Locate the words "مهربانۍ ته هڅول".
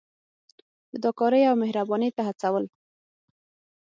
1.63-2.65